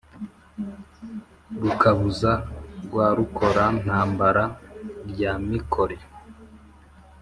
[1.61, 2.31] Rukabuza
[2.85, 4.43] rwa Rukora-ntambara
[5.09, 5.97] rwa Mikore,